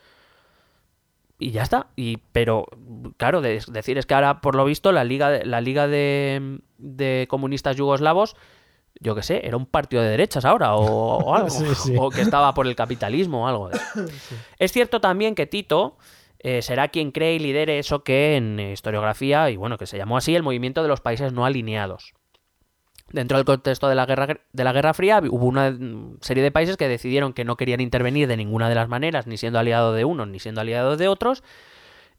Y 1.38 1.50
ya 1.50 1.62
está. 1.62 1.88
Y, 1.96 2.18
pero, 2.32 2.66
claro, 3.16 3.40
de- 3.40 3.62
decir, 3.68 3.98
es 3.98 4.06
que 4.06 4.14
ahora, 4.14 4.40
por 4.40 4.54
lo 4.54 4.64
visto, 4.64 4.92
la 4.92 5.02
liga, 5.04 5.28
de- 5.30 5.44
la 5.44 5.60
liga 5.60 5.88
de, 5.88 6.60
de 6.78 7.26
comunistas 7.28 7.76
yugoslavos, 7.76 8.36
yo 9.00 9.14
qué 9.16 9.22
sé, 9.22 9.46
era 9.46 9.56
un 9.56 9.66
partido 9.66 10.02
de 10.02 10.10
derechas 10.10 10.44
ahora 10.44 10.74
o, 10.76 10.84
o 10.84 11.34
algo. 11.34 11.50
Sí, 11.50 11.66
sí. 11.74 11.94
O 11.98 12.10
que 12.10 12.20
estaba 12.20 12.54
por 12.54 12.66
el 12.66 12.76
capitalismo 12.76 13.44
o 13.44 13.48
algo. 13.48 13.70
Es 14.58 14.70
cierto 14.72 15.00
también 15.00 15.34
que 15.34 15.46
Tito 15.46 15.96
eh, 16.38 16.62
será 16.62 16.88
quien 16.88 17.10
cree 17.10 17.34
y 17.34 17.38
lidere 17.40 17.78
eso 17.80 18.04
que 18.04 18.36
en 18.36 18.60
historiografía, 18.60 19.50
y 19.50 19.56
bueno, 19.56 19.78
que 19.78 19.86
se 19.86 19.98
llamó 19.98 20.16
así, 20.16 20.36
el 20.36 20.42
movimiento 20.44 20.82
de 20.82 20.88
los 20.88 21.00
países 21.00 21.32
no 21.32 21.44
alineados. 21.44 22.14
Dentro 23.12 23.36
del 23.36 23.44
contexto 23.44 23.88
de 23.88 23.94
la 23.94 24.06
Guerra, 24.06 24.40
de 24.52 24.64
la 24.64 24.72
Guerra 24.72 24.94
Fría 24.94 25.20
hubo 25.28 25.46
una 25.46 25.76
serie 26.20 26.42
de 26.42 26.50
países 26.50 26.76
que 26.76 26.88
decidieron 26.88 27.34
que 27.34 27.44
no 27.44 27.56
querían 27.56 27.80
intervenir 27.80 28.26
de 28.26 28.36
ninguna 28.36 28.68
de 28.68 28.74
las 28.74 28.88
maneras, 28.88 29.26
ni 29.26 29.36
siendo 29.36 29.58
aliado 29.58 29.92
de 29.92 30.04
unos 30.04 30.28
ni 30.28 30.40
siendo 30.40 30.62
aliado 30.62 30.96
de 30.96 31.08
otros, 31.08 31.42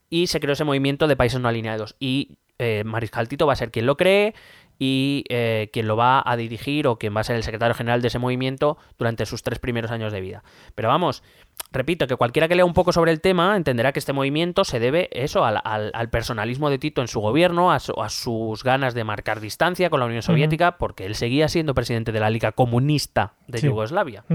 y 0.09 0.27
se 0.27 0.39
creó 0.39 0.53
ese 0.53 0.63
movimiento 0.63 1.07
de 1.07 1.15
países 1.15 1.39
no 1.39 1.47
alineados. 1.47 1.95
Y 1.99 2.37
eh, 2.59 2.83
Mariscal 2.85 3.27
Tito 3.27 3.47
va 3.47 3.53
a 3.53 3.55
ser 3.55 3.71
quien 3.71 3.87
lo 3.87 3.97
cree 3.97 4.35
y 4.79 5.23
eh, 5.29 5.69
quien 5.71 5.87
lo 5.87 5.95
va 5.95 6.21
a 6.25 6.35
dirigir 6.35 6.87
o 6.87 6.97
quien 6.97 7.15
va 7.15 7.21
a 7.21 7.23
ser 7.23 7.35
el 7.35 7.43
secretario 7.43 7.75
general 7.75 8.01
de 8.01 8.07
ese 8.09 8.19
movimiento 8.19 8.77
durante 8.97 9.25
sus 9.25 9.43
tres 9.43 9.59
primeros 9.59 9.91
años 9.91 10.11
de 10.11 10.19
vida. 10.19 10.43
Pero 10.75 10.89
vamos, 10.89 11.23
repito, 11.71 12.07
que 12.07 12.15
cualquiera 12.15 12.47
que 12.47 12.55
lea 12.55 12.65
un 12.65 12.73
poco 12.73 12.91
sobre 12.91 13.11
el 13.11 13.21
tema 13.21 13.55
entenderá 13.55 13.93
que 13.93 13.99
este 13.99 14.11
movimiento 14.13 14.63
se 14.65 14.79
debe 14.79 15.09
eso 15.13 15.45
al, 15.45 15.61
al- 15.63 15.91
al 15.93 16.09
personalismo 16.09 16.69
de 16.69 16.79
Tito 16.79 17.01
en 17.01 17.07
su 17.07 17.19
gobierno, 17.21 17.71
a, 17.71 17.79
su- 17.79 18.01
a 18.01 18.09
sus 18.09 18.63
ganas 18.63 18.93
de 18.93 19.03
marcar 19.03 19.39
distancia 19.39 19.89
con 19.89 19.99
la 19.99 20.07
Unión 20.07 20.21
Soviética, 20.23 20.77
porque 20.77 21.05
él 21.05 21.15
seguía 21.15 21.47
siendo 21.47 21.73
presidente 21.73 22.11
de 22.11 22.19
la 22.19 22.29
Liga 22.29 22.51
Comunista 22.51 23.33
de 23.47 23.59
Sí. 23.59 23.67
Yugoslavia. 23.67 24.25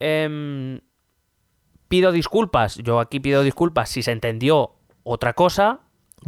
Em, 0.00 0.80
pido 1.88 2.12
disculpas, 2.12 2.76
yo 2.76 3.00
aquí 3.00 3.20
pido 3.20 3.42
disculpas 3.42 3.88
si 3.88 4.02
se 4.02 4.12
entendió 4.12 4.74
otra 5.04 5.32
cosa, 5.34 5.80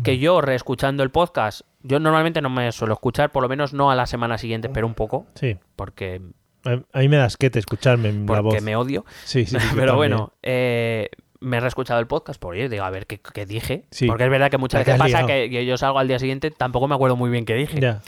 que 0.02 0.18
yo 0.18 0.40
reescuchando 0.40 1.02
el 1.02 1.11
podcast, 1.11 1.62
yo 1.84 2.00
normalmente 2.00 2.40
no 2.42 2.50
me 2.50 2.72
suelo 2.72 2.94
escuchar, 2.94 3.30
por 3.30 3.42
lo 3.44 3.48
menos 3.48 3.72
no 3.72 3.90
a 3.92 3.94
la 3.94 4.06
semana 4.06 4.36
siguiente, 4.38 4.68
pero 4.68 4.86
un 4.88 4.94
poco, 4.94 5.26
Sí. 5.34 5.56
porque, 5.76 6.20
A 6.64 6.98
mí 6.98 7.08
me 7.08 7.16
das 7.18 7.36
que 7.36 7.50
te 7.50 7.58
escucharme 7.60 8.08
en 8.08 8.26
la 8.26 8.42
porque 8.42 8.56
voz. 8.56 8.62
me 8.62 8.74
odio. 8.74 9.04
Sí, 9.24 9.44
sí, 9.46 9.56
pero 9.76 9.94
bueno, 9.96 10.32
eh, 10.42 11.10
me 11.40 11.58
he 11.58 11.60
reescuchado 11.60 12.00
el 12.00 12.06
podcast 12.06 12.40
por 12.40 12.56
ello, 12.56 12.68
digo, 12.70 12.84
a 12.84 12.90
ver 12.90 13.06
qué, 13.06 13.20
qué 13.20 13.44
dije. 13.46 13.84
Sí. 13.90 14.06
Porque 14.06 14.24
es 14.24 14.30
verdad 14.30 14.50
que 14.50 14.56
muchas 14.58 14.86
La 14.86 14.94
veces 14.94 15.12
pasa 15.12 15.26
que, 15.26 15.48
que 15.50 15.66
yo 15.66 15.76
salgo 15.76 15.98
al 15.98 16.08
día 16.08 16.18
siguiente, 16.18 16.50
tampoco 16.50 16.88
me 16.88 16.94
acuerdo 16.94 17.16
muy 17.16 17.28
bien 17.30 17.44
qué 17.44 17.54
dije. 17.54 17.78
Ya. 17.80 18.00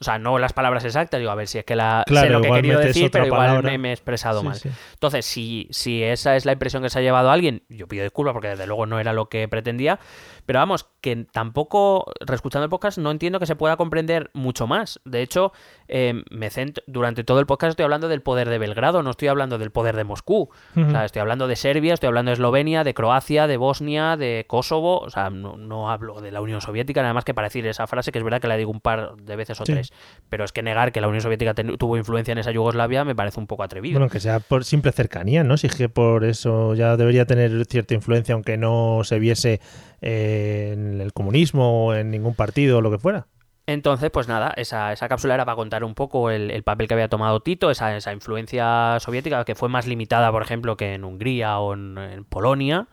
O 0.00 0.04
sea, 0.04 0.18
no 0.18 0.38
las 0.40 0.52
palabras 0.52 0.84
exactas, 0.84 1.18
digo, 1.20 1.30
a 1.30 1.36
ver 1.36 1.46
si 1.46 1.58
es 1.58 1.64
que 1.64 1.76
la, 1.76 2.02
Claro, 2.06 2.26
sé 2.26 2.32
lo 2.32 2.40
que 2.42 2.48
he 2.48 2.52
querido 2.52 2.80
decir, 2.80 3.10
pero 3.12 3.26
igual 3.26 3.62
me, 3.62 3.78
me 3.78 3.90
he 3.90 3.92
expresado 3.92 4.40
Sí, 4.40 4.46
mal. 4.46 4.56
sí. 4.56 4.68
Entonces, 4.92 5.24
si, 5.24 5.68
si 5.70 6.02
esa 6.02 6.34
es 6.36 6.44
la 6.44 6.52
impresión 6.52 6.82
que 6.82 6.90
se 6.90 6.98
ha 6.98 7.02
llevado 7.02 7.30
alguien, 7.30 7.62
yo 7.68 7.86
pido 7.86 8.02
disculpas 8.02 8.32
porque 8.32 8.48
desde 8.48 8.66
luego 8.66 8.86
no 8.86 8.98
era 8.98 9.12
lo 9.12 9.28
que 9.28 9.46
pretendía. 9.48 9.98
Pero 10.46 10.58
vamos, 10.58 10.86
que 11.00 11.26
tampoco, 11.32 12.04
reescuchando 12.20 12.64
el 12.64 12.70
podcast, 12.70 12.98
no 12.98 13.10
entiendo 13.10 13.38
que 13.40 13.46
se 13.46 13.56
pueda 13.56 13.76
comprender 13.76 14.30
mucho 14.34 14.66
más. 14.66 15.00
De 15.04 15.22
hecho, 15.22 15.52
eh, 15.88 16.22
me 16.30 16.50
centro, 16.50 16.82
durante 16.86 17.24
todo 17.24 17.40
el 17.40 17.46
podcast 17.46 17.70
estoy 17.70 17.84
hablando 17.84 18.08
del 18.08 18.22
poder 18.22 18.48
de 18.48 18.58
Belgrado, 18.58 19.02
no 19.02 19.10
estoy 19.10 19.28
hablando 19.28 19.58
del 19.58 19.70
poder 19.70 19.96
de 19.96 20.04
Moscú. 20.04 20.50
O 20.76 20.90
sea, 20.90 21.04
estoy 21.04 21.20
hablando 21.20 21.46
de 21.48 21.56
Serbia, 21.56 21.94
estoy 21.94 22.08
hablando 22.08 22.30
de 22.30 22.34
Eslovenia, 22.34 22.84
de 22.84 22.94
Croacia, 22.94 23.46
de 23.46 23.56
Bosnia, 23.56 24.16
de 24.16 24.44
Kosovo. 24.48 24.98
O 25.00 25.10
sea, 25.10 25.30
no, 25.30 25.56
no 25.56 25.90
hablo 25.90 26.20
de 26.20 26.30
la 26.30 26.40
Unión 26.40 26.60
Soviética, 26.60 27.02
nada 27.02 27.14
más 27.14 27.24
que 27.24 27.34
para 27.34 27.46
decir 27.46 27.66
esa 27.66 27.86
frase, 27.86 28.12
que 28.12 28.18
es 28.18 28.24
verdad 28.24 28.40
que 28.40 28.48
la 28.48 28.56
digo 28.56 28.70
un 28.70 28.80
par 28.80 29.16
de 29.16 29.36
veces 29.36 29.60
o 29.60 29.64
Sí. 29.66 29.72
tres. 29.72 29.92
Pero 30.28 30.44
es 30.44 30.52
que 30.52 30.62
negar 30.62 30.92
que 30.92 31.00
la 31.00 31.08
Unión 31.08 31.22
Soviética 31.22 31.54
tuvo 31.54 31.96
influencia 31.96 32.32
en 32.32 32.38
esa 32.38 32.50
Yugoslavia 32.50 33.04
me 33.04 33.14
parece 33.14 33.40
un 33.40 33.46
poco 33.46 33.62
atrevido. 33.62 33.98
Bueno, 33.98 34.10
que 34.10 34.20
sea 34.20 34.40
por 34.40 34.64
simple 34.64 34.92
cercanía, 34.92 35.42
¿no? 35.44 35.56
Si 35.56 35.66
es 35.66 35.74
que 35.74 35.88
por 35.88 36.24
eso 36.24 36.74
ya 36.74 36.96
debería 36.96 37.24
tener 37.26 37.64
cierta 37.66 37.94
influencia, 37.94 38.34
aunque 38.34 38.56
no 38.56 39.00
se 39.04 39.18
viese 39.18 39.60
eh, 40.06 40.70
en 40.74 41.00
el 41.00 41.12
comunismo 41.14 41.86
o 41.86 41.94
en 41.94 42.10
ningún 42.10 42.34
partido 42.34 42.78
o 42.78 42.80
lo 42.82 42.90
que 42.90 42.98
fuera. 42.98 43.26
Entonces, 43.66 44.10
pues 44.10 44.28
nada, 44.28 44.52
esa, 44.58 44.92
esa 44.92 45.08
cápsula 45.08 45.32
era 45.34 45.46
para 45.46 45.56
contar 45.56 45.84
un 45.84 45.94
poco 45.94 46.30
el, 46.30 46.50
el 46.50 46.62
papel 46.62 46.86
que 46.86 46.92
había 46.92 47.08
tomado 47.08 47.40
Tito, 47.40 47.70
esa, 47.70 47.96
esa 47.96 48.12
influencia 48.12 48.98
soviética 49.00 49.42
que 49.46 49.54
fue 49.54 49.70
más 49.70 49.86
limitada, 49.86 50.30
por 50.30 50.42
ejemplo, 50.42 50.76
que 50.76 50.92
en 50.92 51.02
Hungría 51.04 51.58
o 51.58 51.72
en, 51.72 51.96
en 51.96 52.24
Polonia. 52.24 52.88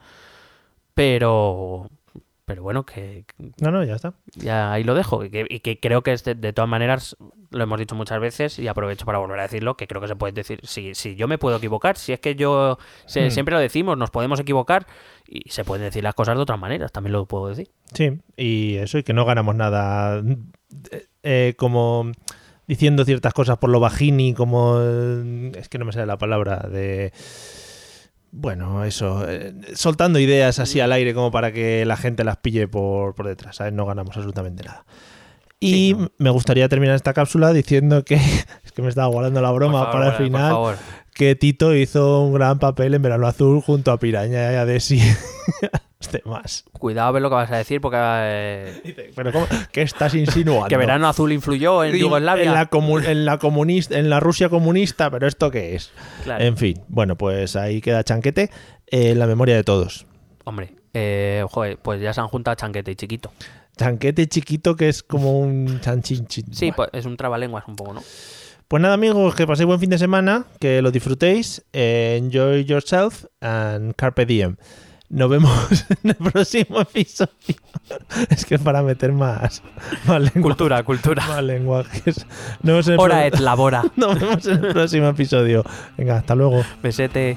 Pero, 0.94 1.90
pero 2.44 2.62
bueno, 2.62 2.84
que 2.84 3.24
No, 3.60 3.70
no, 3.70 3.82
ya 3.84 3.94
está. 3.94 4.14
ya 4.34 4.72
ahí 4.72 4.84
lo 4.84 4.94
dejo. 4.94 5.24
Y 5.24 5.30
que, 5.30 5.46
y 5.48 5.60
que 5.60 5.80
creo 5.80 6.02
que 6.02 6.12
es 6.12 6.24
de, 6.24 6.34
de 6.34 6.52
todas 6.52 6.68
maneras, 6.68 7.16
lo 7.50 7.62
hemos 7.64 7.78
dicho 7.78 7.94
muchas 7.94 8.20
veces 8.20 8.58
y 8.58 8.68
aprovecho 8.68 9.06
para 9.06 9.18
volver 9.18 9.38
a 9.40 9.42
decirlo, 9.42 9.76
que 9.76 9.86
creo 9.86 10.00
que 10.00 10.08
se 10.08 10.16
puede 10.16 10.32
decir, 10.32 10.60
si, 10.64 10.94
si 10.94 11.16
yo 11.16 11.28
me 11.28 11.38
puedo 11.38 11.56
equivocar, 11.56 11.96
si 11.96 12.12
es 12.12 12.20
que 12.20 12.34
yo, 12.34 12.78
se- 13.06 13.28
Hmm. 13.28 13.30
siempre 13.30 13.54
lo 13.54 13.60
decimos, 13.60 13.96
nos 13.96 14.10
podemos 14.10 14.38
equivocar 14.40 14.86
y 15.34 15.48
se 15.50 15.64
pueden 15.64 15.84
decir 15.86 16.02
las 16.04 16.14
cosas 16.14 16.36
de 16.36 16.42
otras 16.42 16.58
maneras, 16.58 16.92
también 16.92 17.12
lo 17.12 17.24
puedo 17.26 17.48
decir. 17.48 17.70
Sí, 17.94 18.20
y 18.36 18.76
eso, 18.76 18.98
y 18.98 19.02
que 19.02 19.12
no 19.14 19.24
ganamos 19.24 19.54
nada 19.54 20.22
eh, 20.90 21.06
eh, 21.22 21.54
como 21.56 22.12
diciendo 22.66 23.04
ciertas 23.04 23.32
cosas 23.32 23.56
por 23.58 23.70
lo 23.70 23.80
bajini, 23.80 24.34
como... 24.34 24.78
eh, 24.82 25.52
es 25.56 25.68
que 25.68 25.78
no 25.78 25.84
me 25.86 25.92
sale 25.92 26.06
la 26.06 26.18
palabra 26.18 26.56
de... 26.70 27.12
Bueno, 28.30 28.84
eso, 28.84 29.28
eh, 29.28 29.52
soltando 29.74 30.18
ideas 30.18 30.58
así 30.58 30.80
al 30.80 30.92
aire 30.92 31.12
como 31.12 31.30
para 31.30 31.52
que 31.52 31.84
la 31.84 31.96
gente 31.96 32.24
las 32.24 32.38
pille 32.38 32.66
por, 32.66 33.14
por 33.14 33.26
detrás, 33.26 33.56
¿sabes? 33.56 33.72
No 33.74 33.84
ganamos 33.84 34.16
absolutamente 34.16 34.64
nada. 34.64 34.84
Y 35.60 35.70
Sí, 35.72 35.94
no. 35.98 36.10
me 36.18 36.30
gustaría 36.30 36.68
terminar 36.68 36.96
esta 36.96 37.12
cápsula 37.12 37.52
diciendo 37.52 38.04
que, 38.04 38.14
es 38.64 38.72
que 38.74 38.80
me 38.82 38.88
estaba 38.88 39.08
guardando 39.08 39.40
la 39.42 39.50
broma 39.50 39.90
para 39.92 40.06
el 40.06 40.12
favor, 40.12 40.16
por 40.16 40.26
final, 40.26 40.50
favor. 40.50 40.76
Que 41.14 41.34
Tito 41.36 41.74
hizo 41.74 42.22
un 42.22 42.32
gran 42.34 42.58
papel 42.58 42.94
en 42.94 43.02
Verano 43.02 43.26
Azul 43.26 43.60
junto 43.60 43.92
a 43.92 43.98
Piraña 43.98 44.52
y 44.52 44.56
a 44.56 44.64
Desi. 44.64 45.00
Demás. 46.12 46.64
Cuidado 46.72 47.08
a 47.08 47.12
ver 47.12 47.22
lo 47.22 47.28
que 47.30 47.36
vas 47.36 47.50
a 47.50 47.56
decir 47.56 47.80
porque... 47.80 47.96
eh, 48.00 48.80
Dice, 48.84 49.10
¿Pero 49.14 49.32
cómo? 49.32 49.46
¿Qué 49.70 49.82
estás 49.82 50.14
insinuando? 50.14 50.66
Que 50.68 50.76
Verano 50.76 51.08
Azul 51.08 51.32
influyó 51.32 51.84
en 51.84 51.94
En 51.94 52.00
Yugoslavia. 52.00 52.44
la, 52.44 52.50
en, 53.06 53.24
la 53.24 53.38
comunista, 53.38 53.98
en 53.98 54.10
la 54.10 54.18
Rusia 54.20 54.48
comunista, 54.48 55.10
pero 55.10 55.26
¿esto 55.28 55.50
qué 55.50 55.74
es? 55.76 55.92
Claro. 56.24 56.42
En 56.44 56.56
fin, 56.56 56.80
bueno, 56.88 57.16
pues 57.16 57.54
ahí 57.56 57.80
queda 57.80 58.02
Chanquete 58.02 58.50
en 58.88 59.18
la 59.18 59.26
memoria 59.26 59.54
de 59.54 59.62
todos. 59.64 60.06
Hombre, 60.44 60.74
eh, 60.92 61.44
joder, 61.48 61.78
pues 61.78 62.00
ya 62.00 62.12
se 62.12 62.20
han 62.20 62.28
juntado 62.28 62.56
Chanquete 62.56 62.90
y 62.90 62.96
Chiquito. 62.96 63.32
Chanquete 63.76 64.28
chiquito 64.28 64.76
que 64.76 64.88
es 64.90 65.02
como 65.02 65.38
un 65.38 65.80
chanchinchín. 65.80 66.52
Sí, 66.52 66.66
Bueno. 66.66 66.74
pues 66.76 66.90
es 66.92 67.06
un 67.06 67.16
trabalenguas 67.16 67.64
un 67.68 67.76
poco, 67.76 67.94
¿no? 67.94 68.02
Pues 68.72 68.80
nada, 68.80 68.94
amigos, 68.94 69.34
que 69.34 69.46
paséis 69.46 69.66
buen 69.66 69.78
fin 69.78 69.90
de 69.90 69.98
semana, 69.98 70.46
que 70.58 70.80
lo 70.80 70.90
disfrutéis. 70.90 71.62
enjoy 71.74 72.64
yourself 72.64 73.26
and 73.42 73.94
carpe 73.96 74.24
diem. 74.24 74.56
Nos 75.10 75.28
vemos 75.28 75.84
en 76.02 76.08
el 76.08 76.16
próximo 76.16 76.80
episodio. 76.80 77.28
es 78.30 78.46
que 78.46 78.58
para 78.58 78.82
meter 78.82 79.12
más, 79.12 79.62
Cultura, 80.40 80.82
cultura. 80.84 81.22
más 81.28 81.42
lenguajes. 81.44 82.24
Nos 82.62 82.64
vemos 82.72 82.86
en 82.88 82.94
el 82.94 82.98
Hora 83.00 83.16
pro- 83.16 83.26
et 83.26 83.40
labora. 83.40 83.82
Nos 83.96 84.18
vemos 84.18 84.46
en 84.46 84.64
el 84.64 84.72
próximo 84.72 85.08
episodio. 85.08 85.62
Venga, 85.98 86.16
hasta 86.16 86.34
luego. 86.34 86.64
Besete. 86.82 87.36